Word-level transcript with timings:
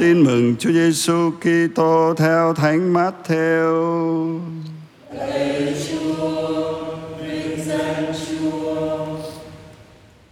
Tin 0.00 0.24
mừng 0.24 0.56
Chúa 0.58 0.72
Giêsu 0.72 1.30
Kitô 1.30 2.14
theo 2.16 2.54
Thánh 2.54 2.94
Matthew. 2.94 4.40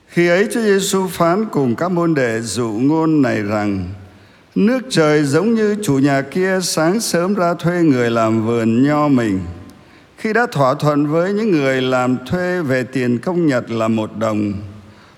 Khi 0.09 0.29
ấy 0.29 0.49
Chúa 0.53 0.61
Giêsu 0.61 1.07
phán 1.07 1.45
cùng 1.53 1.75
các 1.75 1.89
môn 1.89 2.15
đệ 2.15 2.41
dụ 2.41 2.69
ngôn 2.69 3.23
này 3.23 3.43
rằng 3.43 3.89
Nước 4.55 4.81
trời 4.91 5.25
giống 5.25 5.55
như 5.55 5.77
chủ 5.83 5.99
nhà 5.99 6.23
kia 6.23 6.59
sáng 6.63 7.01
sớm 7.01 7.35
ra 7.35 7.55
thuê 7.55 7.83
người 7.83 8.11
làm 8.11 8.47
vườn 8.47 8.83
nho 8.83 9.09
mình. 9.09 9.41
Khi 10.17 10.33
đã 10.33 10.47
thỏa 10.53 10.75
thuận 10.75 11.07
với 11.07 11.33
những 11.33 11.51
người 11.51 11.83
làm 11.83 12.17
thuê 12.27 12.63
về 12.63 12.85
tiền 12.85 13.19
công 13.19 13.47
nhật 13.47 13.71
là 13.71 13.89
một 13.89 14.17
đồng, 14.19 14.53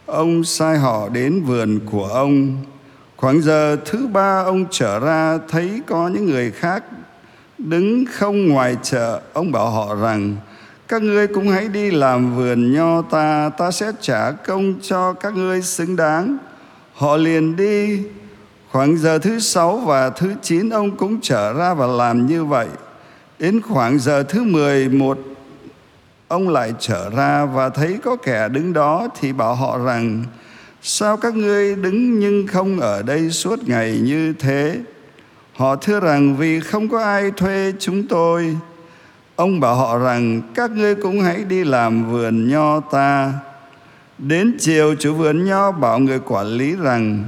ông 0.06 0.44
sai 0.44 0.78
họ 0.78 1.08
đến 1.08 1.42
vườn 1.42 1.80
của 1.90 2.04
ông. 2.04 2.56
Khoảng 3.20 3.40
giờ 3.42 3.76
thứ 3.84 4.06
ba 4.06 4.42
ông 4.44 4.64
trở 4.70 5.00
ra 5.00 5.38
thấy 5.48 5.82
có 5.86 6.08
những 6.08 6.26
người 6.26 6.50
khác 6.50 6.84
đứng 7.58 8.04
không 8.12 8.48
ngoài 8.48 8.76
chợ. 8.82 9.20
Ông 9.32 9.52
bảo 9.52 9.70
họ 9.70 9.94
rằng, 9.94 10.36
các 10.88 11.02
ngươi 11.02 11.26
cũng 11.26 11.48
hãy 11.48 11.68
đi 11.68 11.90
làm 11.90 12.36
vườn 12.36 12.72
nho 12.72 13.02
ta, 13.02 13.50
ta 13.58 13.70
sẽ 13.70 13.92
trả 14.00 14.30
công 14.30 14.74
cho 14.82 15.12
các 15.12 15.34
ngươi 15.34 15.62
xứng 15.62 15.96
đáng. 15.96 16.38
Họ 16.94 17.16
liền 17.16 17.56
đi, 17.56 18.02
khoảng 18.70 18.96
giờ 18.96 19.18
thứ 19.18 19.38
sáu 19.38 19.76
và 19.76 20.10
thứ 20.10 20.34
chín 20.42 20.70
ông 20.70 20.96
cũng 20.96 21.20
trở 21.20 21.52
ra 21.52 21.74
và 21.74 21.86
làm 21.86 22.26
như 22.26 22.44
vậy. 22.44 22.68
Đến 23.38 23.60
khoảng 23.60 23.98
giờ 23.98 24.22
thứ 24.22 24.44
mười 24.44 24.88
một 24.88 25.18
ông 26.28 26.48
lại 26.48 26.74
trở 26.78 27.10
ra 27.10 27.44
và 27.44 27.68
thấy 27.68 27.98
có 28.04 28.16
kẻ 28.16 28.48
đứng 28.48 28.72
đó 28.72 29.08
thì 29.20 29.32
bảo 29.32 29.54
họ 29.54 29.78
rằng 29.78 30.24
sao 30.82 31.16
các 31.16 31.34
ngươi 31.34 31.74
đứng 31.74 32.18
nhưng 32.18 32.46
không 32.46 32.80
ở 32.80 33.02
đây 33.02 33.30
suốt 33.30 33.68
ngày 33.68 33.98
như 34.02 34.32
thế? 34.32 34.78
Họ 35.52 35.76
thưa 35.76 36.00
rằng 36.00 36.36
vì 36.36 36.60
không 36.60 36.88
có 36.88 37.02
ai 37.02 37.30
thuê 37.30 37.72
chúng 37.78 38.06
tôi. 38.06 38.56
Ông 39.36 39.60
bảo 39.60 39.74
họ 39.74 39.98
rằng, 39.98 40.42
các 40.54 40.70
ngươi 40.70 40.94
cũng 40.94 41.20
hãy 41.20 41.44
đi 41.44 41.64
làm 41.64 42.10
vườn 42.10 42.48
nho 42.48 42.80
ta. 42.80 43.32
Đến 44.18 44.56
chiều, 44.58 44.94
chủ 44.98 45.14
vườn 45.14 45.44
nho 45.44 45.72
bảo 45.72 45.98
người 45.98 46.18
quản 46.18 46.46
lý 46.46 46.76
rằng, 46.76 47.24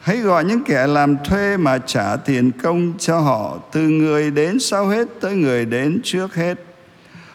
hãy 0.00 0.18
gọi 0.18 0.44
những 0.44 0.64
kẻ 0.64 0.86
làm 0.86 1.16
thuê 1.24 1.56
mà 1.56 1.78
trả 1.78 2.16
tiền 2.16 2.50
công 2.62 2.92
cho 2.98 3.18
họ 3.18 3.58
từ 3.72 3.80
người 3.80 4.30
đến 4.30 4.58
sau 4.58 4.86
hết 4.86 5.08
tới 5.20 5.36
người 5.36 5.64
đến 5.64 6.00
trước 6.04 6.34
hết. 6.34 6.54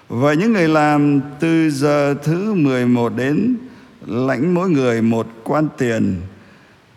Và 0.07 0.33
những 0.33 0.53
người 0.53 0.67
làm 0.67 1.21
từ 1.39 1.69
giờ 1.69 2.15
thứ 2.23 2.53
11 2.53 3.15
đến 3.15 3.55
lãnh 4.09 4.53
mỗi 4.53 4.69
người 4.69 5.01
một 5.01 5.27
quan 5.43 5.67
tiền. 5.77 6.21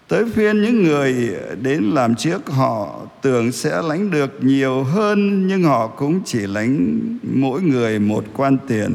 Tới 0.08 0.24
phiên 0.34 0.62
những 0.62 0.82
người 0.82 1.36
đến 1.62 1.82
làm 1.82 2.14
trước, 2.14 2.50
họ 2.50 3.00
tưởng 3.22 3.52
sẽ 3.52 3.82
lãnh 3.82 4.10
được 4.10 4.30
nhiều 4.40 4.84
hơn, 4.84 5.46
nhưng 5.46 5.62
họ 5.62 5.86
cũng 5.86 6.20
chỉ 6.24 6.38
lãnh 6.38 7.00
mỗi 7.22 7.62
người 7.62 7.98
một 7.98 8.24
quan 8.36 8.58
tiền. 8.68 8.94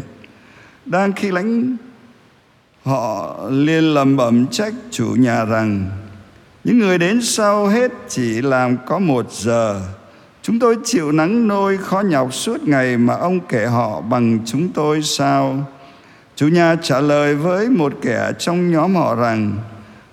Đang 0.86 1.14
khi 1.14 1.32
lãnh, 1.32 1.78
họ 2.84 3.40
liền 3.50 3.94
lầm 3.94 4.18
bẩm 4.18 4.48
trách 4.52 4.74
chủ 4.92 5.08
nhà 5.18 5.46
rằng, 5.46 5.90
những 6.64 6.80
người 6.80 6.98
đến 6.98 7.22
sau 7.22 7.68
hết 7.68 7.92
chỉ 8.08 8.42
làm 8.42 8.78
có 8.86 9.00
một 9.00 9.32
giờ 9.32 9.82
Chúng 10.48 10.60
tôi 10.60 10.78
chịu 10.84 11.12
nắng 11.12 11.48
nôi 11.48 11.78
khó 11.78 12.02
nhọc 12.02 12.34
suốt 12.34 12.64
ngày 12.64 12.98
mà 12.98 13.14
ông 13.16 13.40
kể 13.40 13.66
họ 13.66 14.02
bằng 14.02 14.40
chúng 14.46 14.70
tôi 14.70 15.04
sao? 15.04 15.66
Chủ 16.38 16.48
nhà 16.48 16.76
trả 16.82 17.00
lời 17.00 17.36
với 17.36 17.70
một 17.70 17.94
kẻ 18.02 18.32
trong 18.40 18.72
nhóm 18.72 18.96
họ 18.96 19.16
rằng, 19.16 19.56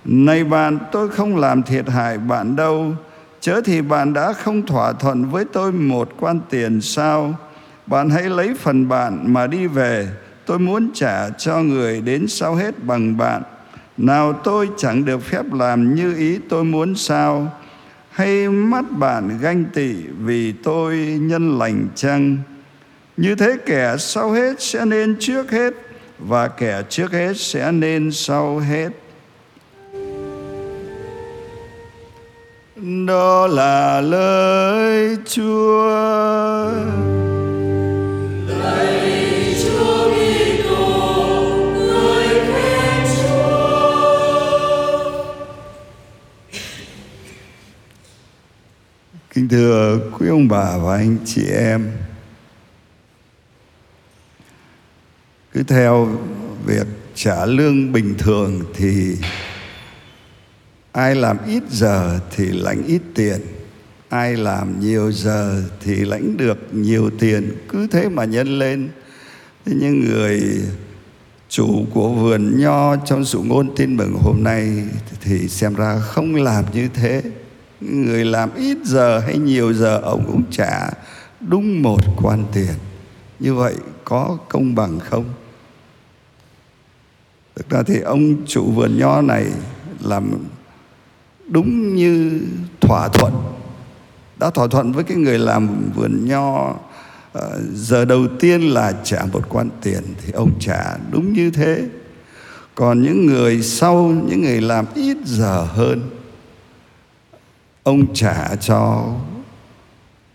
Này 0.04 0.44
bạn, 0.44 0.78
tôi 0.92 1.08
không 1.08 1.36
làm 1.36 1.62
thiệt 1.62 1.88
hại 1.88 2.18
bạn 2.18 2.56
đâu. 2.56 2.92
Chớ 3.40 3.60
thì 3.64 3.82
bạn 3.82 4.12
đã 4.12 4.32
không 4.32 4.66
thỏa 4.66 4.92
thuận 4.92 5.30
với 5.30 5.44
tôi 5.44 5.72
một 5.72 6.08
quan 6.20 6.40
tiền 6.50 6.80
sao? 6.80 7.34
Bạn 7.86 8.10
hãy 8.10 8.22
lấy 8.22 8.54
phần 8.60 8.88
bạn 8.88 9.32
mà 9.32 9.46
đi 9.46 9.66
về. 9.66 10.08
Tôi 10.46 10.58
muốn 10.58 10.90
trả 10.94 11.30
cho 11.30 11.58
người 11.58 12.00
đến 12.00 12.26
sau 12.28 12.54
hết 12.54 12.84
bằng 12.84 13.16
bạn. 13.16 13.42
Nào 13.96 14.32
tôi 14.32 14.68
chẳng 14.76 15.04
được 15.04 15.22
phép 15.22 15.52
làm 15.52 15.94
như 15.94 16.16
ý 16.16 16.38
tôi 16.48 16.64
muốn 16.64 16.94
sao? 16.94 17.52
Hay 18.10 18.48
mắt 18.48 18.84
bạn 18.90 19.38
ganh 19.40 19.64
tị 19.74 19.94
vì 20.18 20.52
tôi 20.52 20.96
nhân 21.20 21.58
lành 21.58 21.86
chăng? 21.94 22.36
Như 23.16 23.34
thế 23.34 23.56
kẻ 23.66 23.96
sau 23.98 24.30
hết 24.30 24.62
sẽ 24.62 24.84
nên 24.84 25.16
trước 25.20 25.50
hết 25.50 25.74
và 26.18 26.48
kẻ 26.48 26.82
trước 26.88 27.12
hết 27.12 27.36
sẽ 27.36 27.72
nên 27.72 28.12
sau 28.12 28.58
hết. 28.58 28.88
Đó 33.06 33.46
là 33.46 34.00
lời 34.00 35.16
chúa. 35.26 36.70
Kính 49.34 49.48
thưa 49.48 49.98
quý 50.18 50.28
ông 50.28 50.48
bà 50.48 50.76
và 50.76 50.96
anh 50.96 51.16
chị 51.24 51.42
em 51.50 51.92
Cứ 55.54 55.62
theo 55.62 56.08
việc 56.66 56.86
trả 57.14 57.46
lương 57.46 57.92
bình 57.92 58.14
thường 58.18 58.60
thì 58.74 59.16
Ai 60.92 61.14
làm 61.14 61.36
ít 61.46 61.62
giờ 61.70 62.20
thì 62.36 62.44
lãnh 62.46 62.86
ít 62.86 63.02
tiền, 63.14 63.40
Ai 64.08 64.36
làm 64.36 64.80
nhiều 64.80 65.12
giờ 65.12 65.62
thì 65.84 65.94
lãnh 65.94 66.36
được 66.36 66.58
nhiều 66.72 67.10
tiền. 67.18 67.52
Cứ 67.68 67.86
thế 67.86 68.08
mà 68.08 68.24
nhân 68.24 68.58
lên. 68.58 68.88
Thế 69.66 69.72
nhưng 69.80 70.00
người 70.00 70.42
chủ 71.48 71.86
của 71.94 72.08
vườn 72.08 72.60
nho 72.60 72.96
trong 72.96 73.24
sự 73.24 73.38
ngôn 73.44 73.76
tin 73.76 73.96
mừng 73.96 74.14
hôm 74.22 74.42
nay 74.42 74.84
Thì 75.20 75.48
xem 75.48 75.74
ra 75.74 75.98
không 75.98 76.34
làm 76.34 76.64
như 76.72 76.88
thế. 76.94 77.22
Người 77.80 78.24
làm 78.24 78.54
ít 78.54 78.78
giờ 78.84 79.18
hay 79.18 79.38
nhiều 79.38 79.72
giờ, 79.72 79.98
ông 79.98 80.24
cũng 80.26 80.42
trả 80.50 80.90
đúng 81.40 81.82
một 81.82 82.00
quan 82.22 82.44
tiền. 82.52 82.74
Như 83.38 83.54
vậy 83.54 83.74
có 84.04 84.38
công 84.48 84.74
bằng 84.74 85.00
không? 85.00 85.24
Thực 87.56 87.70
ra 87.70 87.82
thì 87.82 88.00
ông 88.00 88.46
chủ 88.46 88.70
vườn 88.70 88.98
nho 88.98 89.22
này 89.22 89.46
làm 90.00 90.32
đúng 91.48 91.94
như 91.94 92.40
thỏa 92.80 93.08
thuận, 93.08 93.32
đã 94.38 94.50
thỏa 94.50 94.66
thuận 94.66 94.92
với 94.92 95.04
cái 95.04 95.16
người 95.16 95.38
làm 95.38 95.90
vườn 95.94 96.28
nho 96.28 96.74
ờ, 97.32 97.60
giờ 97.74 98.04
đầu 98.04 98.26
tiên 98.40 98.62
là 98.62 98.92
trả 99.04 99.24
một 99.32 99.48
quan 99.48 99.68
tiền 99.82 100.02
thì 100.24 100.32
ông 100.32 100.50
trả 100.60 100.96
đúng 101.10 101.32
như 101.32 101.50
thế. 101.50 101.82
Còn 102.74 103.02
những 103.02 103.26
người 103.26 103.62
sau, 103.62 104.12
những 104.28 104.42
người 104.42 104.60
làm 104.60 104.86
ít 104.94 105.16
giờ 105.24 105.64
hơn, 105.64 106.10
ông 107.82 108.14
trả 108.14 108.56
cho 108.56 109.12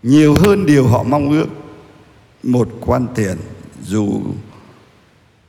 nhiều 0.03 0.35
hơn 0.35 0.65
điều 0.65 0.87
họ 0.87 1.03
mong 1.03 1.29
ước, 1.29 1.47
một 2.43 2.69
quan 2.81 3.07
tiền 3.15 3.37
dù 3.83 4.21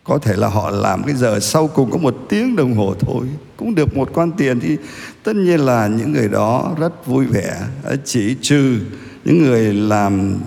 có 0.04 0.18
thể 0.18 0.36
là 0.36 0.48
họ 0.48 0.70
làm 0.70 1.02
cái 1.04 1.14
giờ 1.14 1.40
sau 1.40 1.66
cùng 1.66 1.90
có 1.90 1.98
một 1.98 2.16
tiếng 2.28 2.56
đồng 2.56 2.74
hồ 2.74 2.94
thôi. 3.00 3.26
Cũng 3.56 3.74
được 3.74 3.96
một 3.96 4.10
quan 4.14 4.32
tiền 4.32 4.60
thì 4.60 4.76
tất 5.22 5.36
nhiên 5.36 5.60
là 5.60 5.86
những 5.86 6.12
người 6.12 6.28
đó 6.28 6.76
rất 6.78 7.06
vui 7.06 7.26
vẻ. 7.26 7.56
Chỉ 8.04 8.36
trừ 8.40 8.78
những 9.24 9.42
người 9.42 9.74
làm 9.74 10.38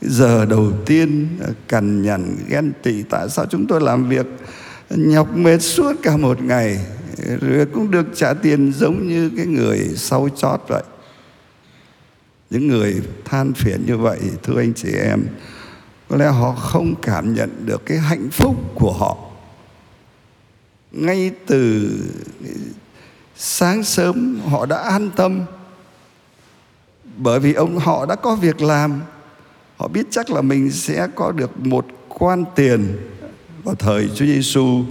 giờ 0.00 0.44
đầu 0.44 0.72
tiên 0.86 1.28
ờ, 1.40 1.52
cằn 1.68 2.02
nhằn, 2.02 2.36
ghen 2.48 2.72
tị, 2.82 3.02
tại 3.02 3.28
sao 3.28 3.46
chúng 3.50 3.66
tôi 3.66 3.80
làm 3.80 4.08
việc 4.08 4.26
ờ, 4.88 4.96
nhọc 4.96 5.36
mệt 5.36 5.58
suốt 5.58 5.92
cả 6.02 6.16
một 6.16 6.42
ngày, 6.42 6.78
rồi 7.40 7.66
cũng 7.66 7.90
được 7.90 8.06
trả 8.14 8.34
tiền 8.34 8.72
giống 8.72 9.08
như 9.08 9.30
cái 9.36 9.46
người 9.46 9.78
sau 9.96 10.28
chót 10.36 10.60
vậy. 10.68 10.82
Những 12.50 12.68
người 12.68 13.00
than 13.24 13.52
phiền 13.52 13.86
như 13.86 13.96
vậy, 13.96 14.18
thưa 14.42 14.60
anh 14.60 14.72
chị 14.74 14.88
em 14.92 15.22
có 16.08 16.16
lẽ 16.16 16.26
họ 16.26 16.52
không 16.52 16.94
cảm 17.02 17.34
nhận 17.34 17.66
được 17.66 17.86
cái 17.86 17.98
hạnh 17.98 18.28
phúc 18.32 18.56
của 18.74 18.92
họ. 18.92 19.16
Ngay 20.92 21.30
từ 21.46 21.90
sáng 23.36 23.84
sớm 23.84 24.40
họ 24.48 24.66
đã 24.66 24.76
an 24.76 25.10
tâm. 25.16 25.40
Bởi 27.16 27.40
vì 27.40 27.52
ông 27.52 27.78
họ 27.78 28.06
đã 28.06 28.14
có 28.14 28.34
việc 28.34 28.60
làm, 28.60 29.00
họ 29.76 29.88
biết 29.88 30.06
chắc 30.10 30.30
là 30.30 30.42
mình 30.42 30.70
sẽ 30.70 31.08
có 31.14 31.32
được 31.32 31.66
một 31.66 31.86
quan 32.08 32.44
tiền 32.54 32.96
vào 33.64 33.74
thời 33.74 34.08
Chúa 34.08 34.24
Giêsu 34.24 34.82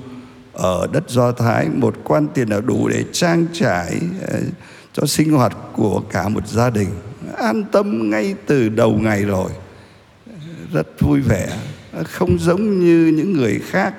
ở 0.53 0.87
đất 0.91 1.09
Do 1.09 1.31
Thái, 1.31 1.69
một 1.69 1.95
quan 2.03 2.27
tiền 2.33 2.49
là 2.49 2.61
đủ 2.61 2.87
để 2.87 3.03
trang 3.11 3.45
trải 3.53 3.99
ờ, 4.27 4.39
cho 4.93 5.05
sinh 5.05 5.31
hoạt 5.31 5.57
của 5.73 6.01
cả 6.09 6.29
một 6.29 6.47
gia 6.47 6.69
đình. 6.69 6.89
An 7.37 7.63
tâm 7.71 8.09
ngay 8.09 8.35
từ 8.45 8.69
đầu 8.69 8.91
ngày 8.91 9.23
rồi 9.23 9.51
rất 10.73 11.01
vui 11.01 11.21
vẻ. 11.21 11.47
Không 12.03 12.39
giống 12.39 12.79
như 12.79 13.13
những 13.15 13.33
người 13.33 13.59
khác, 13.59 13.93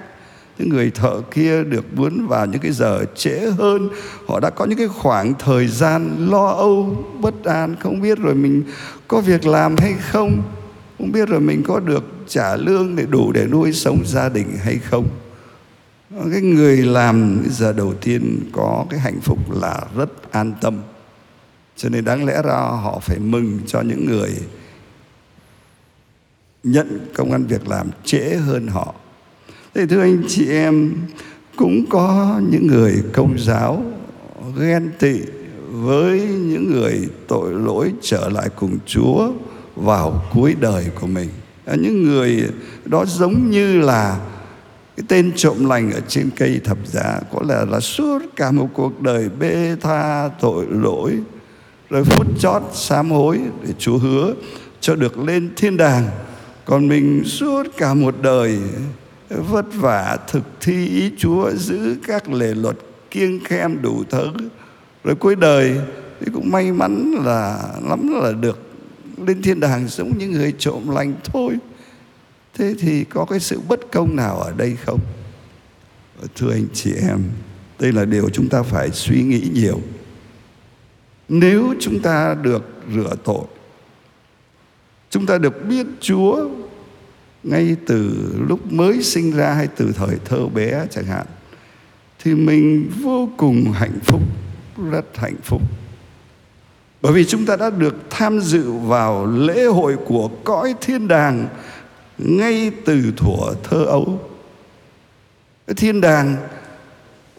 những 0.59 0.69
người 0.69 0.91
thợ 0.91 1.21
kia 1.31 1.65
được 1.65 1.95
muốn 1.95 2.27
vào 2.27 2.47
những 2.47 2.61
cái 2.61 2.73
giờ 2.73 3.05
trễ 3.17 3.51
hơn. 3.59 3.89
Họ 4.27 4.41
đã 4.41 4.51
có 4.51 4.65
những 4.65 4.79
cái 4.79 4.89
khoảng 4.89 5.35
thời 5.39 5.67
gian 5.67 6.29
lo 6.31 6.47
âu, 6.47 7.05
bất 7.21 7.45
an, 7.45 7.77
không 7.81 8.01
biết 8.01 8.19
rồi 8.19 8.35
mình 8.35 8.63
có 9.09 9.21
việc 9.21 9.47
làm 9.47 9.77
hay 9.77 9.95
không 10.01 10.43
không 10.99 11.13
biết 11.13 11.29
rồi 11.29 11.41
mình 11.41 11.63
có 11.67 11.81
được 11.81 12.05
trả 12.27 12.57
lương 12.57 12.97
để 12.97 13.07
đủ 13.11 13.33
để 13.33 13.47
nuôi 13.47 13.73
sống 13.73 14.03
gia 14.07 14.29
đình 14.29 14.47
hay 14.65 14.79
không. 14.79 15.09
Cái 16.33 16.41
người 16.41 16.77
làm 16.77 17.43
giờ 17.51 17.73
đầu 17.73 17.95
tiên 17.95 18.51
có 18.53 18.87
cái 18.91 19.01
hạnh 19.01 19.21
phúc 19.21 19.39
là 19.51 19.81
rất 19.97 20.33
an 20.33 20.53
tâm. 20.61 20.79
Cho 21.77 21.89
nên 21.89 22.05
đáng 22.05 22.27
lẽ 22.27 22.43
ra 22.45 22.55
họ 22.55 22.99
phải 23.03 23.19
mừng 23.19 23.59
cho 23.67 23.81
những 23.81 24.07
người 24.07 24.31
nhận 26.63 27.07
công 27.15 27.33
an 27.33 27.47
việc 27.47 27.69
làm 27.69 27.91
trễ 28.05 28.37
hơn 28.37 28.69
họ. 28.69 28.95
Thì 29.75 29.87
thưa 29.87 30.01
anh 30.01 30.23
chị 30.29 30.51
em, 30.51 30.95
cũng 31.57 31.85
có 31.91 32.41
những 32.51 32.67
người 32.67 33.03
công 33.13 33.39
giáo 33.39 33.83
ghen 34.59 34.91
tị 34.99 35.21
với 35.71 36.21
những 36.21 36.71
người 36.71 37.09
tội 37.29 37.53
lỗi 37.53 37.93
trở 38.03 38.29
lại 38.29 38.49
cùng 38.57 38.79
Chúa 38.87 39.33
vào 39.77 40.25
cuối 40.35 40.55
đời 40.61 40.87
của 41.01 41.07
mình. 41.07 41.29
À, 41.65 41.75
những 41.75 42.03
người 42.03 42.45
đó 42.85 43.05
giống 43.05 43.51
như 43.51 43.81
là 43.81 44.21
cái 44.97 45.05
tên 45.09 45.33
trộm 45.37 45.69
lành 45.69 45.93
ở 45.93 46.01
trên 46.09 46.31
cây 46.37 46.61
thập 46.65 46.79
giá, 46.87 47.21
có 47.33 47.43
lẽ 47.49 47.65
là 47.71 47.81
suốt 47.81 48.19
cả 48.37 48.51
một 48.51 48.69
cuộc 48.75 49.01
đời 49.01 49.29
bê 49.41 49.77
tha, 49.81 50.29
tội 50.41 50.67
lỗi, 50.71 51.13
rồi 51.91 52.05
phút 52.05 52.27
chót 52.39 52.63
sám 52.73 53.11
hối 53.11 53.41
để 53.67 53.73
Chúa 53.79 53.99
hứa 53.99 54.35
cho 54.81 54.95
được 54.95 55.19
lên 55.19 55.51
thiên 55.57 55.77
đàng 55.77 56.07
còn 56.69 56.89
mình 56.89 57.25
suốt 57.25 57.63
cả 57.77 57.95
một 57.95 58.15
đời 58.23 58.59
vất 59.29 59.67
vả 59.75 60.19
thực 60.29 60.43
thi 60.61 60.89
ý 60.89 61.11
Chúa, 61.19 61.51
giữ 61.51 61.97
các 62.07 62.29
lề 62.29 62.55
luật 62.55 62.77
kiêng 63.11 63.45
khem 63.45 63.83
đủ 63.83 64.05
thứ. 64.11 64.31
Rồi 65.05 65.15
cuối 65.15 65.37
đời 65.37 65.81
thì 66.21 66.27
cũng 66.35 66.51
may 66.51 66.73
mắn 66.73 67.15
là, 67.25 67.69
lắm 67.89 68.13
là 68.23 68.33
được 68.33 68.59
lên 69.27 69.43
thiên 69.43 69.61
đàng 69.61 69.89
giống 69.89 70.19
những 70.19 70.33
người 70.33 70.53
trộm 70.59 70.89
lành 70.89 71.15
thôi. 71.25 71.57
Thế 72.55 72.75
thì 72.79 73.05
có 73.05 73.25
cái 73.25 73.41
sự 73.41 73.61
bất 73.69 73.81
công 73.93 74.17
nào 74.17 74.39
ở 74.39 74.53
đây 74.57 74.77
không? 74.87 75.01
Thưa 76.37 76.53
anh 76.53 76.67
chị 76.73 76.93
em, 77.09 77.19
đây 77.79 77.93
là 77.93 78.05
điều 78.05 78.29
chúng 78.29 78.49
ta 78.49 78.63
phải 78.63 78.91
suy 78.91 79.23
nghĩ 79.23 79.51
nhiều. 79.55 79.81
Nếu 81.29 81.75
chúng 81.81 82.01
ta 82.01 82.37
được 82.43 82.65
rửa 82.95 83.15
tội 83.25 83.45
chúng 85.11 85.27
ta 85.27 85.39
được 85.39 85.67
biết 85.69 85.87
chúa 86.01 86.49
ngay 87.43 87.77
từ 87.87 88.13
lúc 88.49 88.73
mới 88.73 89.03
sinh 89.03 89.33
ra 89.37 89.53
hay 89.53 89.69
từ 89.77 89.93
thời 89.97 90.17
thơ 90.25 90.47
bé 90.55 90.87
chẳng 90.91 91.05
hạn, 91.05 91.27
thì 92.19 92.35
mình 92.35 92.91
vô 93.03 93.29
cùng 93.37 93.73
hạnh 93.73 93.99
phúc, 94.05 94.23
rất 94.91 95.05
hạnh 95.17 95.37
phúc. 95.43 95.63
Bởi 97.03 97.13
vì 97.13 97.25
chúng 97.25 97.47
ta 97.47 97.57
đã 97.57 97.71
được 97.71 97.95
tham 98.11 98.41
dự 98.41 98.73
vào 98.73 99.27
lễ 99.27 99.65
hội 99.65 99.97
của 100.07 100.31
cõi 100.45 100.75
thiên 100.81 101.09
đàng 101.09 101.49
ngay 102.19 102.71
từ 102.85 103.13
thuở 103.17 103.55
thơ 103.63 103.85
ấu. 103.85 104.21
Thiên 105.77 106.01
đàng 106.01 106.37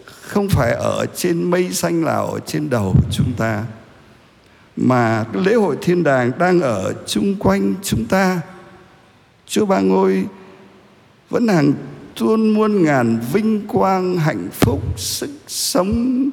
không 0.06 0.50
phải 0.50 0.72
ở 0.74 1.06
trên 1.16 1.52
mây 1.52 1.74
xanh 1.74 2.04
là 2.06 2.14
ở 2.14 2.40
trên 2.46 2.70
đầu 2.70 2.96
chúng 3.12 3.34
ta 3.38 3.64
mà 4.82 5.26
lễ 5.34 5.54
hội 5.54 5.78
thiên 5.82 6.04
đàng 6.04 6.32
đang 6.40 6.62
ở 6.62 6.94
chung 7.06 7.36
quanh 7.40 7.74
chúng 7.84 8.06
ta. 8.06 8.42
Chúa 9.48 9.66
ba 9.66 9.80
ngôi 9.80 10.26
vẫn 11.30 11.48
hàng 11.48 11.74
tuôn 12.20 12.54
muôn 12.54 12.84
ngàn 12.84 13.20
vinh 13.34 13.68
quang, 13.68 14.18
hạnh 14.18 14.48
phúc, 14.52 15.00
sức 15.00 15.30
sống, 15.48 16.30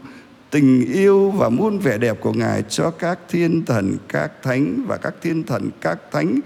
tình 0.50 0.93
yêu 0.93 1.31
và 1.31 1.48
muôn 1.48 1.78
vẻ 1.78 1.98
đẹp 1.98 2.16
của 2.20 2.32
ngài 2.32 2.62
cho 2.69 2.90
các 2.90 3.19
thiên 3.28 3.64
thần, 3.64 3.96
các 4.08 4.31
thánh 4.43 4.84
và 4.87 4.96
các 4.96 5.14
thiên 5.22 5.44
thần, 5.44 5.70
các 5.81 5.99
thánh. 6.12 6.40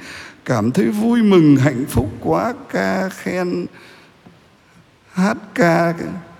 Cảm 0.44 0.70
thấy 0.70 0.87
vui 0.88 1.23
mừng, 1.23 1.56
hạnh 1.56 1.85
phúc 1.88 2.08
quá, 2.20 2.55
ca 2.73 3.08
khen, 3.08 3.67
hát 5.12 5.37
ca, 5.55 5.94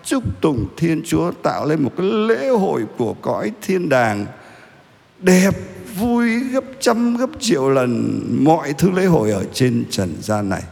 chúc 0.04 0.40
tụng 0.40 0.66
thiên 0.76 1.02
chúa, 1.06 1.30
tạo 1.30 1.66
lên 1.66 1.82
một 1.82 1.92
cái 1.96 2.06
lễ 2.06 2.48
hội 2.48 2.84
của 2.98 3.14
cõi 3.14 3.52
thiên 3.62 3.88
đàng 3.88 4.26
đẹp, 5.20 5.55
vui, 5.96 6.40
gấp 6.40 6.64
trăm, 6.81 7.17
gấp 7.17 7.31
triệu 7.40 7.70
lần 7.70 8.20
mọi 8.44 8.72
thứ 8.72 8.90
lễ 8.90 9.05
hội 9.05 9.31
ở 9.31 9.44
trên 9.52 9.84
trần 9.90 10.14
gian 10.20 10.49
này. 10.49 10.62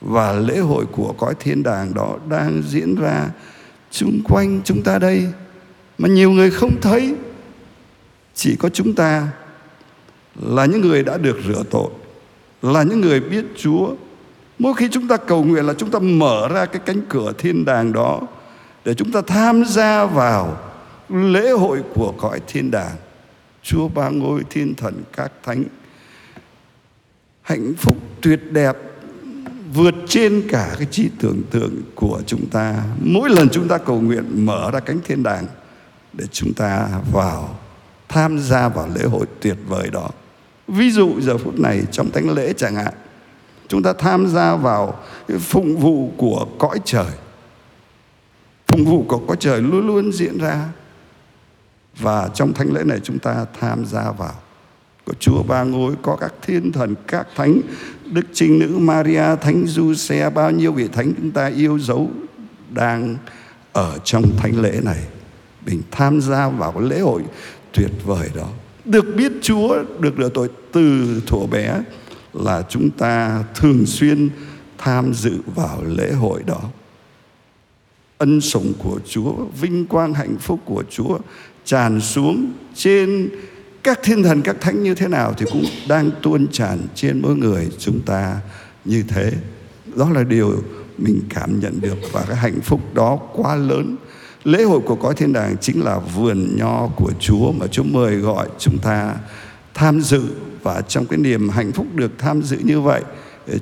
Và 0.00 0.32
lễ 0.32 0.58
hội 0.58 0.86
của 0.92 1.14
cõi 1.18 1.34
thiên 1.40 1.62
đàng 1.62 1.94
đó 1.94 2.16
đang 2.28 2.62
diễn 2.68 2.94
ra 2.94 3.28
chung 3.90 4.20
quanh 4.24 4.60
chúng 4.64 4.82
ta 4.82 4.98
đây. 4.98 5.26
Mà 5.98 6.08
nhiều 6.08 6.30
người 6.30 6.50
không 6.50 6.80
thấy, 6.80 7.14
chỉ 8.34 8.56
có 8.56 8.68
chúng 8.68 8.94
ta 8.94 9.28
là 10.42 10.64
những 10.64 10.80
người 10.80 11.02
đã 11.02 11.18
được 11.18 11.38
rửa 11.46 11.62
tội, 11.70 11.90
là 12.62 12.82
những 12.82 13.00
người 13.00 13.20
biết 13.20 13.44
Chúa. 13.56 13.94
Mỗi 14.58 14.74
khi 14.74 14.88
chúng 14.92 15.08
ta 15.08 15.16
cầu 15.16 15.44
nguyện 15.44 15.64
là 15.64 15.74
chúng 15.74 15.90
ta 15.90 15.98
mở 15.98 16.48
ra 16.48 16.66
cái 16.66 16.82
cánh 16.86 17.00
cửa 17.08 17.32
thiên 17.38 17.64
đàng 17.64 17.92
đó 17.92 18.20
để 18.84 18.94
chúng 18.94 19.12
ta 19.12 19.20
tham 19.26 19.64
gia 19.64 20.06
vào 20.06 20.58
lễ 21.08 21.50
hội 21.50 21.82
của 21.94 22.14
cõi 22.18 22.40
thiên 22.46 22.70
đàng. 22.70 22.96
Chúa 23.62 23.88
ba 23.88 24.08
ngôi 24.08 24.44
thiên 24.50 24.74
thần 24.74 25.02
các 25.16 25.32
thánh. 25.42 25.64
Hạnh 27.42 27.72
phúc 27.78 27.96
tuyệt 28.22 28.40
đẹp, 28.52 28.76
vượt 29.74 29.94
trên 30.08 30.42
cả 30.48 30.74
cái 30.78 30.86
trí 30.90 31.10
tưởng 31.20 31.42
tượng 31.50 31.82
của 31.94 32.22
chúng 32.26 32.46
ta. 32.46 32.82
Mỗi 33.00 33.30
lần 33.30 33.48
chúng 33.52 33.68
ta 33.68 33.78
cầu 33.78 34.00
nguyện 34.00 34.46
mở 34.46 34.70
ra 34.70 34.80
cánh 34.80 34.98
thiên 35.04 35.22
đàng 35.22 35.46
để 36.12 36.24
chúng 36.32 36.52
ta 36.54 36.88
vào, 37.12 37.58
tham 38.08 38.38
gia 38.38 38.68
vào 38.68 38.88
lễ 38.94 39.04
hội 39.04 39.26
tuyệt 39.40 39.56
vời 39.68 39.90
đó. 39.92 40.10
Ví 40.68 40.90
dụ 40.90 41.20
giờ 41.20 41.38
phút 41.38 41.58
này 41.58 41.82
trong 41.90 42.10
thánh 42.10 42.30
lễ 42.30 42.52
chẳng 42.56 42.74
hạn, 42.74 42.94
chúng 43.68 43.82
ta 43.82 43.92
tham 43.98 44.26
gia 44.26 44.56
vào 44.56 45.00
phụng 45.38 45.76
vụ 45.76 46.12
của 46.16 46.46
cõi 46.58 46.80
trời. 46.84 47.12
Phụng 48.66 48.84
vụ 48.84 49.04
của 49.08 49.18
cõi 49.26 49.36
trời 49.40 49.62
luôn 49.62 49.86
luôn 49.86 50.12
diễn 50.12 50.38
ra 50.38 50.68
và 51.98 52.28
trong 52.34 52.52
thánh 52.52 52.72
lễ 52.72 52.84
này 52.84 53.00
chúng 53.02 53.18
ta 53.18 53.46
tham 53.60 53.84
gia 53.86 54.10
vào 54.10 54.34
có 55.04 55.12
Chúa 55.20 55.42
Ba 55.42 55.62
Ngôi, 55.62 55.94
có 56.02 56.16
các 56.16 56.34
thiên 56.42 56.72
thần, 56.72 56.94
các 57.06 57.26
thánh, 57.36 57.60
Đức 58.12 58.26
Trinh 58.32 58.58
Nữ 58.58 58.78
Maria, 58.78 59.36
Thánh 59.40 59.66
Du 59.66 59.94
Xe, 59.94 60.30
bao 60.30 60.50
nhiêu 60.50 60.72
vị 60.72 60.88
thánh 60.92 61.12
chúng 61.18 61.30
ta 61.30 61.46
yêu 61.46 61.78
dấu 61.78 62.10
đang 62.70 63.16
ở 63.72 63.98
trong 64.04 64.36
thánh 64.36 64.60
lễ 64.60 64.80
này. 64.84 64.98
Mình 65.66 65.82
tham 65.90 66.20
gia 66.20 66.48
vào 66.48 66.80
lễ 66.80 67.00
hội 67.00 67.22
tuyệt 67.72 67.90
vời 68.04 68.30
đó. 68.34 68.48
Được 68.84 69.04
biết 69.16 69.32
Chúa, 69.42 69.76
được 69.98 70.14
rửa 70.18 70.28
tội 70.28 70.48
từ 70.72 71.20
thuở 71.26 71.46
bé 71.50 71.82
là 72.32 72.62
chúng 72.68 72.90
ta 72.90 73.44
thường 73.54 73.86
xuyên 73.86 74.28
tham 74.78 75.14
dự 75.14 75.32
vào 75.54 75.82
lễ 75.84 76.12
hội 76.12 76.42
đó. 76.46 76.60
Ân 78.20 78.40
sủng 78.40 78.72
của 78.78 79.00
Chúa, 79.08 79.32
vinh 79.60 79.86
quang 79.86 80.14
hạnh 80.14 80.36
phúc 80.40 80.60
của 80.64 80.84
Chúa 80.90 81.18
tràn 81.64 82.00
xuống 82.00 82.52
trên 82.74 83.28
các 83.82 84.00
thiên 84.02 84.22
thần 84.22 84.42
các 84.42 84.56
thánh 84.60 84.82
như 84.82 84.94
thế 84.94 85.08
nào 85.08 85.34
thì 85.38 85.46
cũng 85.52 85.64
đang 85.88 86.10
tuôn 86.22 86.46
tràn 86.52 86.78
trên 86.94 87.22
mỗi 87.22 87.36
người 87.36 87.68
chúng 87.78 88.00
ta 88.00 88.40
như 88.84 89.04
thế. 89.08 89.32
Đó 89.96 90.10
là 90.10 90.22
điều 90.22 90.62
mình 90.98 91.20
cảm 91.28 91.60
nhận 91.60 91.80
được 91.80 91.98
và 92.12 92.24
cái 92.28 92.36
hạnh 92.36 92.60
phúc 92.60 92.80
đó 92.94 93.18
quá 93.32 93.56
lớn. 93.56 93.96
Lễ 94.44 94.62
hội 94.62 94.80
của 94.80 94.96
cõi 94.96 95.14
thiên 95.16 95.32
đàng 95.32 95.56
chính 95.60 95.84
là 95.84 95.98
vườn 95.98 96.56
nho 96.56 96.86
của 96.86 97.12
chúa 97.20 97.52
mà 97.52 97.66
chúa 97.66 97.84
mời 97.84 98.16
gọi 98.16 98.48
chúng 98.58 98.78
ta 98.78 99.14
tham 99.74 100.00
dự. 100.00 100.22
Và 100.62 100.80
trong 100.80 101.06
cái 101.06 101.18
niềm 101.18 101.48
hạnh 101.48 101.72
phúc 101.72 101.86
được 101.94 102.12
tham 102.18 102.42
dự 102.42 102.58
như 102.64 102.80
vậy 102.80 103.02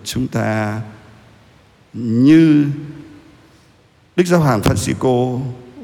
chúng 0.05 0.27
ta 0.27 0.81
như 1.93 2.67
đức 4.19 4.25
giáo 4.27 4.41
hoàng 4.41 4.61
francisco 4.61 5.41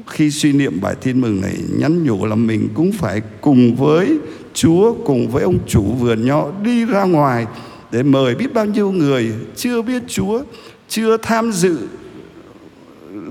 khi 0.07 0.31
suy 0.31 0.53
niệm 0.53 0.81
bài 0.81 0.95
tin 1.01 1.21
mừng 1.21 1.41
này, 1.41 1.55
nhắn 1.79 2.03
nhủ 2.03 2.25
là 2.25 2.35
mình 2.35 2.69
cũng 2.73 2.91
phải 2.91 3.21
cùng 3.41 3.75
với 3.75 4.19
Chúa, 4.53 4.95
cùng 5.05 5.29
với 5.29 5.43
ông 5.43 5.57
chủ 5.67 5.83
vườn 5.83 6.25
nho 6.25 6.51
đi 6.63 6.85
ra 6.85 7.03
ngoài 7.03 7.45
để 7.91 8.03
mời 8.03 8.35
biết 8.35 8.53
bao 8.53 8.65
nhiêu 8.65 8.91
người 8.91 9.33
chưa 9.55 9.81
biết 9.81 10.03
Chúa, 10.07 10.41
chưa 10.87 11.17
tham 11.17 11.51
dự 11.51 11.77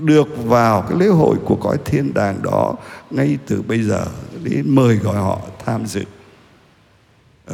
được 0.01 0.27
vào 0.45 0.81
cái 0.81 0.99
lễ 0.99 1.07
hội 1.07 1.35
của 1.45 1.55
cõi 1.55 1.77
thiên 1.85 2.13
đàng 2.13 2.39
đó 2.43 2.75
ngay 3.11 3.37
từ 3.47 3.61
bây 3.61 3.81
giờ 3.83 4.05
để 4.43 4.61
mời 4.65 4.95
gọi 4.95 5.15
họ 5.15 5.39
tham 5.65 5.85
dự. 5.85 6.03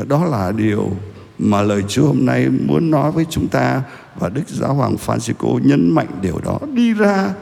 Đó 0.07 0.25
là 0.25 0.51
điều 0.51 0.91
mà 1.39 1.61
lời 1.61 1.83
Chúa 1.87 2.07
hôm 2.07 2.25
nay 2.25 2.47
muốn 2.67 2.91
nói 2.91 3.11
với 3.11 3.25
chúng 3.29 3.47
ta 3.47 3.81
và 4.15 4.29
Đức 4.29 4.43
Giáo 4.47 4.73
Hoàng 4.73 4.95
Francisco 5.05 5.59
nhấn 5.67 5.95
mạnh 5.95 6.07
điều 6.21 6.39
đó 6.43 6.59
đi 6.73 6.93
ra 6.93 7.33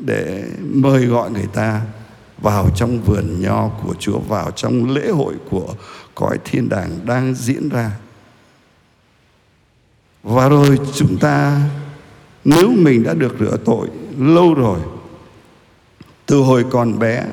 để 0.00 0.44
mời 0.60 1.06
gọi 1.06 1.30
người 1.30 1.48
ta 1.52 1.82
vào 2.38 2.70
trong 2.76 3.00
vườn 3.00 3.40
nho 3.40 3.68
của 3.68 3.94
Chúa, 3.98 4.18
vào 4.18 4.50
trong 4.50 4.90
lễ 4.90 5.08
hội 5.08 5.34
của 5.50 5.74
cõi 6.14 6.38
thiên 6.44 6.68
đàng 6.68 6.90
đang 7.06 7.34
diễn 7.34 7.68
ra. 7.68 7.90
Và 10.22 10.48
rồi 10.48 10.78
chúng 10.94 11.18
ta 11.18 11.60
nếu 12.44 12.70
mình 12.70 13.02
đã 13.02 13.14
được 13.14 13.36
rửa 13.40 13.56
tội 13.64 13.88
lâu 14.18 14.54
rồi 14.54 14.80
từ 16.26 16.36
hồi 16.36 16.64
còn 16.70 16.98
bé 16.98 17.24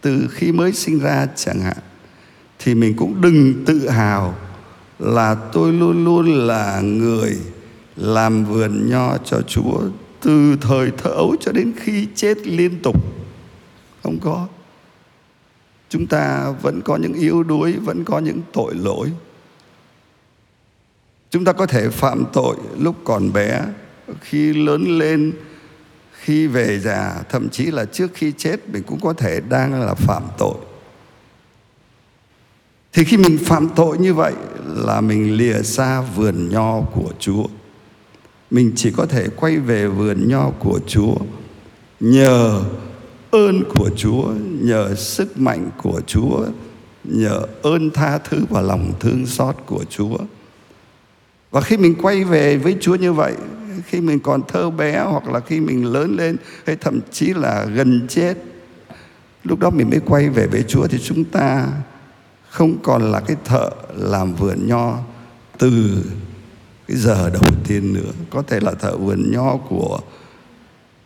từ 0.00 0.28
khi 0.30 0.52
mới 0.52 0.72
sinh 0.72 0.98
ra 0.98 1.26
chẳng 1.36 1.60
hạn 1.60 1.76
thì 2.58 2.74
mình 2.74 2.96
cũng 2.96 3.20
đừng 3.20 3.64
tự 3.64 3.88
hào 3.88 4.34
là 5.00 5.34
tôi 5.34 5.72
luôn 5.72 6.04
luôn 6.04 6.46
là 6.46 6.80
người 6.80 7.38
làm 7.96 8.44
vườn 8.44 8.90
nho 8.90 9.18
cho 9.18 9.40
Chúa 9.42 9.80
từ 10.20 10.56
thời 10.60 10.90
thơ 10.90 11.10
ấu 11.10 11.36
cho 11.40 11.52
đến 11.52 11.72
khi 11.76 12.06
chết 12.14 12.46
liên 12.46 12.82
tục. 12.82 12.96
Không 14.02 14.18
có. 14.20 14.46
Chúng 15.88 16.06
ta 16.06 16.50
vẫn 16.62 16.80
có 16.84 16.96
những 16.96 17.14
yếu 17.14 17.42
đuối, 17.42 17.72
vẫn 17.72 18.04
có 18.04 18.18
những 18.18 18.40
tội 18.52 18.74
lỗi. 18.74 19.10
Chúng 21.30 21.44
ta 21.44 21.52
có 21.52 21.66
thể 21.66 21.88
phạm 21.88 22.24
tội 22.32 22.56
lúc 22.78 22.96
còn 23.04 23.32
bé, 23.32 23.62
khi 24.20 24.54
lớn 24.54 24.98
lên, 24.98 25.32
khi 26.12 26.46
về 26.46 26.78
già, 26.78 27.22
thậm 27.28 27.48
chí 27.48 27.66
là 27.66 27.84
trước 27.84 28.10
khi 28.14 28.32
chết 28.36 28.68
mình 28.68 28.82
cũng 28.82 29.00
có 29.00 29.12
thể 29.12 29.40
đang 29.48 29.80
là 29.80 29.94
phạm 29.94 30.22
tội 30.38 30.56
thì 32.92 33.04
khi 33.04 33.16
mình 33.16 33.38
phạm 33.38 33.68
tội 33.68 33.98
như 33.98 34.14
vậy 34.14 34.32
là 34.66 35.00
mình 35.00 35.36
lìa 35.36 35.62
xa 35.62 36.00
vườn 36.00 36.48
nho 36.48 36.80
của 36.80 37.12
chúa. 37.18 37.44
Mình 38.50 38.72
chỉ 38.76 38.90
có 38.96 39.06
thể 39.06 39.28
quay 39.36 39.58
về 39.58 39.86
vườn 39.86 40.28
nho 40.28 40.50
của 40.58 40.80
chúa 40.86 41.14
nhờ 42.00 42.62
ơn 43.30 43.64
của 43.74 43.90
chúa, 43.96 44.32
nhờ 44.60 44.94
sức 44.94 45.38
mạnh 45.38 45.70
của 45.82 46.00
chúa, 46.06 46.46
nhờ 47.04 47.40
ơn 47.62 47.90
tha 47.90 48.18
thứ 48.18 48.44
và 48.50 48.60
lòng 48.60 48.92
thương 49.00 49.26
xót 49.26 49.56
của 49.66 49.84
chúa. 49.90 50.18
Và 51.50 51.60
khi 51.60 51.76
mình 51.76 51.94
quay 52.02 52.24
về 52.24 52.56
với 52.56 52.76
chúa 52.80 52.94
như 52.94 53.12
vậy, 53.12 53.34
khi 53.86 54.00
mình 54.00 54.20
còn 54.20 54.42
thơ 54.48 54.70
bé 54.70 55.04
hoặc 55.10 55.28
là 55.28 55.40
khi 55.40 55.60
mình 55.60 55.84
lớn 55.92 56.16
lên 56.16 56.36
hay 56.66 56.76
thậm 56.76 57.00
chí 57.10 57.34
là 57.34 57.64
gần 57.64 58.06
chết, 58.08 58.34
lúc 59.44 59.58
đó 59.58 59.70
mình 59.70 59.90
mới 59.90 60.00
quay 60.00 60.28
về 60.28 60.46
với 60.46 60.62
chúa. 60.68 60.86
Thì 60.86 60.98
chúng 60.98 61.24
ta 61.24 61.68
không 62.50 62.78
còn 62.82 63.12
là 63.12 63.20
cái 63.20 63.36
thợ 63.44 63.70
làm 63.96 64.34
vườn 64.34 64.66
nho 64.66 64.98
từ 65.58 66.04
cái 66.88 66.96
giờ 66.96 67.30
đầu 67.30 67.42
tiên 67.64 67.92
nữa. 67.92 68.10
Có 68.30 68.42
thể 68.42 68.60
là 68.60 68.72
thợ 68.72 68.96
vườn 68.96 69.32
nho 69.32 69.56
của 69.56 70.00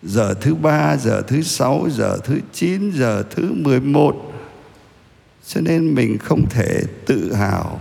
giờ 0.03 0.35
thứ 0.41 0.55
ba, 0.55 0.97
giờ 0.97 1.23
thứ 1.27 1.43
sáu, 1.43 1.87
giờ 1.91 2.19
thứ 2.25 2.39
chín, 2.53 2.91
giờ 2.91 3.23
thứ 3.31 3.53
mười 3.53 3.81
một. 3.81 4.33
Cho 5.47 5.61
nên 5.61 5.95
mình 5.95 6.19
không 6.19 6.49
thể 6.51 6.83
tự 7.07 7.35
hào 7.35 7.81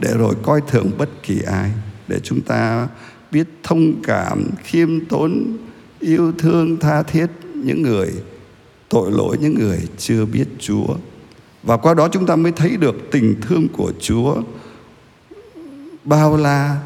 để 0.00 0.14
rồi 0.18 0.34
coi 0.42 0.60
thường 0.68 0.90
bất 0.98 1.08
kỳ 1.22 1.40
ai. 1.46 1.70
Để 2.08 2.18
chúng 2.22 2.40
ta 2.40 2.88
biết 3.30 3.46
thông 3.62 4.02
cảm, 4.02 4.50
khiêm 4.64 5.04
tốn, 5.04 5.56
yêu 6.00 6.32
thương, 6.38 6.76
tha 6.80 7.02
thiết 7.02 7.26
những 7.54 7.82
người, 7.82 8.08
tội 8.88 9.10
lỗi 9.10 9.36
những 9.40 9.54
người 9.54 9.78
chưa 9.98 10.24
biết 10.24 10.44
chúa 10.58 10.94
và 11.64 11.76
qua 11.76 11.94
đó 11.94 12.08
chúng 12.08 12.26
ta 12.26 12.36
mới 12.36 12.52
thấy 12.52 12.76
được 12.76 12.94
tình 13.10 13.34
thương 13.40 13.68
của 13.68 13.92
chúa 14.00 14.34
bao 16.04 16.36
la, 16.36 16.76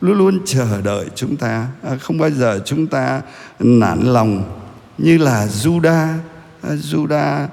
luôn 0.00 0.18
luôn 0.18 0.38
chờ 0.44 0.80
đợi 0.82 1.06
chúng 1.14 1.36
ta. 1.36 1.68
À, 1.82 1.96
không 1.96 2.18
bao 2.18 2.30
giờ 2.30 2.60
chúng 2.64 2.86
ta 2.86 3.22
nản 3.58 4.00
lòng 4.02 4.60
như 4.98 5.18
là 5.18 5.46
Juda 5.46 6.14
Juda 6.62 7.18
à, 7.18 7.48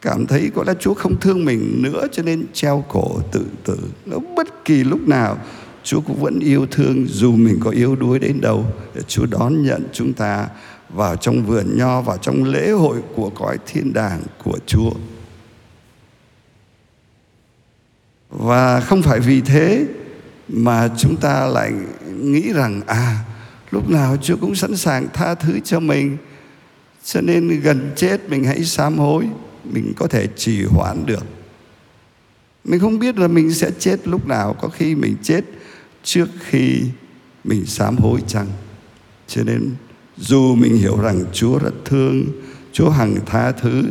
cảm 0.00 0.26
thấy 0.26 0.50
có 0.54 0.64
lẽ 0.66 0.74
Chúa 0.80 0.94
không 0.94 1.20
thương 1.20 1.44
mình 1.44 1.82
nữa 1.82 2.06
cho 2.12 2.22
nên 2.22 2.46
treo 2.52 2.84
cổ 2.88 3.20
tự 3.32 3.46
tử. 3.64 3.78
Bất 4.36 4.64
kỳ 4.64 4.84
lúc 4.84 5.08
nào, 5.08 5.38
Chúa 5.82 6.00
cũng 6.00 6.22
vẫn 6.22 6.38
yêu 6.40 6.66
thương 6.70 7.06
dù 7.08 7.32
mình 7.32 7.58
có 7.60 7.70
yếu 7.70 7.96
đuối 7.96 8.18
đến 8.18 8.40
đâu. 8.40 8.64
Để 8.94 9.02
Chúa 9.08 9.26
đón 9.26 9.62
nhận 9.62 9.88
chúng 9.92 10.12
ta 10.12 10.48
vào 10.88 11.16
trong 11.16 11.46
vườn 11.46 11.78
nho, 11.78 12.00
vào 12.00 12.16
trong 12.16 12.44
lễ 12.44 12.70
hội 12.70 13.02
của 13.16 13.30
cõi 13.30 13.58
thiên 13.66 13.92
đàng 13.92 14.22
của 14.44 14.58
Chúa. 14.66 14.90
Và 18.38 18.80
không 18.80 19.02
phải 19.02 19.20
vì 19.20 19.40
thế 19.40 19.86
mà 20.48 20.88
chúng 20.98 21.16
ta 21.16 21.46
lại 21.46 21.72
nghĩ 22.20 22.52
rằng 22.52 22.80
à 22.86 23.24
lúc 23.70 23.90
nào 23.90 24.16
Chúa 24.16 24.36
cũng 24.36 24.54
sẵn 24.54 24.76
sàng 24.76 25.06
tha 25.12 25.34
thứ 25.34 25.60
cho 25.60 25.80
mình. 25.80 26.16
Cho 27.04 27.20
nên 27.20 27.60
gần 27.60 27.92
chết 27.96 28.30
mình 28.30 28.44
hãy 28.44 28.64
sám 28.64 28.98
hối, 28.98 29.28
mình 29.64 29.92
có 29.96 30.06
thể 30.06 30.26
trì 30.36 30.64
hoãn 30.64 31.06
được. 31.06 31.24
Mình 32.64 32.80
không 32.80 32.98
biết 32.98 33.18
là 33.18 33.28
mình 33.28 33.54
sẽ 33.54 33.70
chết 33.78 34.08
lúc 34.08 34.26
nào, 34.26 34.56
có 34.60 34.68
khi 34.68 34.94
mình 34.94 35.16
chết 35.22 35.44
trước 36.02 36.28
khi 36.40 36.80
mình 37.44 37.66
sám 37.66 37.96
hối 37.96 38.20
chăng. 38.26 38.46
Cho 39.26 39.42
nên 39.42 39.70
dù 40.16 40.54
mình 40.54 40.76
hiểu 40.76 41.00
rằng 41.00 41.24
Chúa 41.32 41.58
rất 41.58 41.74
thương, 41.84 42.24
Chúa 42.72 42.90
hằng 42.90 43.16
tha 43.26 43.52
thứ, 43.52 43.82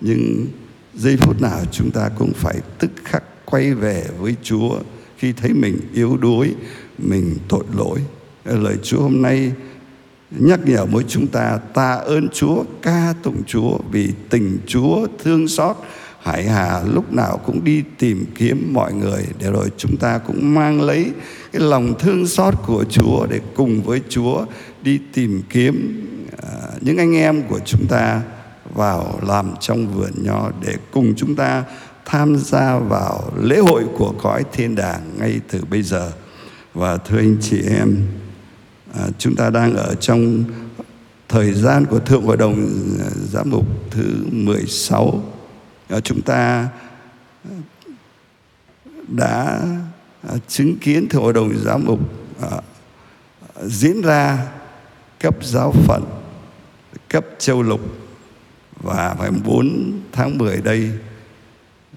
nhưng 0.00 0.46
giây 0.94 1.16
phút 1.16 1.42
nào 1.42 1.60
chúng 1.72 1.90
ta 1.90 2.08
cũng 2.18 2.32
phải 2.32 2.60
tức 2.78 2.90
khắc 3.04 3.24
quay 3.50 3.74
về 3.74 4.04
với 4.18 4.34
Chúa 4.42 4.78
khi 5.16 5.32
thấy 5.32 5.52
mình 5.52 5.78
yếu 5.94 6.16
đuối, 6.16 6.54
mình 6.98 7.36
tội 7.48 7.64
lỗi. 7.76 7.98
Lời 8.44 8.76
Chúa 8.82 9.00
hôm 9.00 9.22
nay 9.22 9.52
nhắc 10.30 10.60
nhở 10.64 10.84
mỗi 10.84 11.04
chúng 11.08 11.26
ta 11.26 11.58
ta 11.74 11.92
ơn 11.92 12.28
Chúa, 12.28 12.64
ca 12.82 13.14
tụng 13.22 13.42
Chúa 13.46 13.78
vì 13.90 14.12
tình 14.30 14.58
Chúa 14.66 15.06
thương 15.24 15.48
xót. 15.48 15.76
Hải 16.22 16.44
Hà 16.44 16.82
lúc 16.94 17.12
nào 17.12 17.40
cũng 17.46 17.64
đi 17.64 17.82
tìm 17.98 18.24
kiếm 18.34 18.70
mọi 18.72 18.92
người 18.92 19.24
để 19.38 19.50
rồi 19.50 19.68
chúng 19.76 19.96
ta 19.96 20.18
cũng 20.18 20.54
mang 20.54 20.80
lấy 20.80 21.12
cái 21.52 21.62
lòng 21.62 21.94
thương 21.98 22.26
xót 22.26 22.54
của 22.66 22.84
Chúa 22.90 23.26
để 23.26 23.40
cùng 23.54 23.82
với 23.82 24.00
Chúa 24.08 24.44
đi 24.82 25.00
tìm 25.12 25.42
kiếm 25.50 26.04
à, 26.42 26.48
những 26.80 26.96
anh 26.96 27.16
em 27.16 27.42
của 27.42 27.58
chúng 27.64 27.86
ta 27.86 28.22
vào 28.74 29.20
làm 29.26 29.54
trong 29.60 29.86
vườn 29.86 30.12
nho 30.22 30.50
để 30.66 30.74
cùng 30.90 31.14
chúng 31.16 31.34
ta 31.34 31.64
tham 32.08 32.36
gia 32.36 32.78
vào 32.78 33.30
lễ 33.42 33.58
hội 33.58 33.84
của 33.96 34.14
cõi 34.22 34.44
thiên 34.52 34.74
đàng 34.74 35.00
ngay 35.18 35.40
từ 35.48 35.64
bây 35.70 35.82
giờ. 35.82 36.12
Và 36.74 36.96
thưa 36.96 37.18
anh 37.18 37.36
chị 37.40 37.62
em 37.68 37.96
à, 38.94 39.06
chúng 39.18 39.36
ta 39.36 39.50
đang 39.50 39.76
ở 39.76 39.94
trong 39.94 40.44
thời 41.28 41.52
gian 41.52 41.84
của 41.86 41.98
thượng 41.98 42.22
hội 42.22 42.36
đồng 42.36 42.66
à, 43.00 43.10
giám 43.32 43.50
mục 43.50 43.66
thứ 43.90 44.26
16 44.32 45.22
à, 45.88 46.00
chúng 46.00 46.22
ta 46.22 46.68
à, 47.44 47.56
đã 49.08 49.60
à, 50.28 50.34
chứng 50.48 50.76
kiến 50.78 51.08
thượng 51.08 51.22
hội 51.22 51.32
đồng 51.32 51.52
giám 51.64 51.84
mục 51.84 52.00
à, 52.40 52.60
diễn 53.62 54.00
ra 54.00 54.46
cấp 55.20 55.36
giáo 55.42 55.72
phận 55.72 56.04
cấp 57.08 57.24
châu 57.38 57.62
lục. 57.62 57.80
Và 58.82 59.16
ngày 59.18 59.30
4 59.44 59.92
tháng 60.12 60.38
10 60.38 60.56
đây 60.56 60.90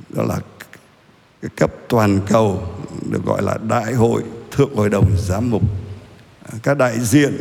đó 0.09 0.23
là 0.23 0.39
cái 1.41 1.49
cấp 1.55 1.71
toàn 1.87 2.19
cầu, 2.27 2.63
được 3.09 3.25
gọi 3.25 3.41
là 3.41 3.57
đại 3.69 3.93
hội 3.93 4.23
thượng 4.51 4.75
hội 4.75 4.89
đồng 4.89 5.17
giám 5.17 5.51
mục. 5.51 5.63
À, 6.43 6.57
các 6.63 6.77
đại 6.77 6.99
diện 6.99 7.37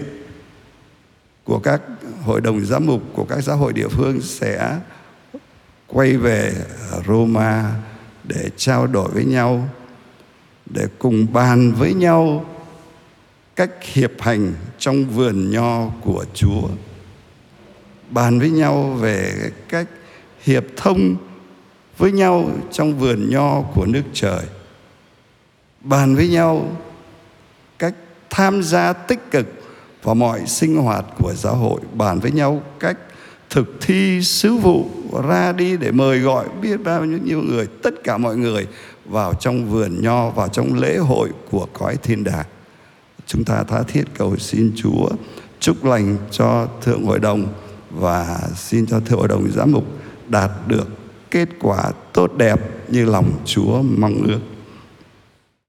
của 1.45 1.59
các 1.59 1.83
hội 2.25 2.41
đồng 2.41 2.65
giám 2.65 2.87
mục 2.87 3.03
của 3.13 3.25
các 3.25 3.41
giáo 3.45 3.57
hội 3.57 3.73
địa 3.73 3.89
phương 3.89 4.21
sẽ 4.21 4.79
quay 5.87 6.17
về 6.17 6.53
Roma 7.07 7.75
để 8.25 8.51
trao 8.57 8.87
đổi 8.87 9.11
với 9.11 9.25
nhau, 9.25 9.69
để 10.67 10.87
cùng 10.99 11.33
bàn 11.33 11.73
với 11.73 11.95
nhau 11.95 12.47
cách 13.57 13.71
hiệp 13.83 14.13
hành 14.21 14.55
trong 14.79 15.05
vườn 15.05 15.51
nho 15.51 15.89
của 15.89 16.25
Chúa. 16.35 16.69
Bàn 18.11 18.39
với 18.39 18.51
nhau 18.51 18.97
về 19.01 19.51
cách 19.69 19.87
hiệp 20.43 20.65
thông 20.77 21.17
với 22.01 22.13
nhau 22.13 22.51
trong 22.73 22.99
vườn 22.99 23.31
nho 23.31 23.61
của 23.61 23.87
nước 23.87 24.03
trời. 24.13 24.43
Bàn 25.81 26.17
với 26.17 26.29
nhau 26.29 26.77
cách 27.79 27.95
tham 28.31 28.63
gia 28.63 28.93
tích 28.93 29.31
cực 29.31 29.47
vào 30.03 30.15
mọi 30.15 30.47
sinh 30.47 30.77
hoạt 30.77 31.05
của 31.19 31.35
giáo 31.35 31.55
hội. 31.55 31.81
Bàn 31.95 32.21
với 32.21 32.31
nhau 32.31 32.63
cách 32.79 32.97
thực 33.51 33.67
thi 33.81 34.23
sứ 34.23 34.55
vụ 34.55 34.89
ra 35.29 35.53
đi 35.53 35.77
để 35.77 35.93
mời 35.93 36.19
gọi 36.19 36.47
biết 36.63 36.77
bao 36.85 37.05
nhiêu 37.05 37.43
người, 37.43 37.67
tất 37.83 37.95
cả 38.05 38.19
mọi 38.19 38.37
người 38.37 38.67
vào 39.05 39.35
trong 39.35 39.71
vườn 39.71 40.03
nho, 40.03 40.31
vào 40.31 40.49
trong 40.49 40.75
lễ 40.75 40.97
hội 40.97 41.29
của 41.51 41.67
cõi 41.73 41.97
thiên 42.03 42.25
đàng. 42.25 42.47
Chúng 43.27 43.45
ta 43.45 43.65
tha 43.69 43.83
thiết 43.83 44.05
cầu 44.19 44.37
xin 44.37 44.73
Chúa 44.77 45.09
chúc 45.61 45.85
lành 45.85 46.17
cho 46.31 46.69
thượng 46.83 47.07
hội 47.07 47.19
đồng 47.19 47.47
và 47.91 48.41
xin 48.57 48.87
cho 48.87 49.01
thượng 49.01 49.19
hội 49.19 49.29
đồng 49.29 49.51
giám 49.57 49.73
mục 49.73 49.85
đạt 50.29 50.51
được 50.67 51.00
kết 51.31 51.49
quả 51.61 51.93
tốt 52.13 52.31
đẹp 52.37 52.61
như 52.89 53.05
lòng 53.05 53.33
Chúa 53.45 53.83
mong 53.83 54.23
ước. 54.27 54.41